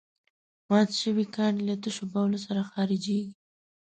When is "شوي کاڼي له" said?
1.01-1.75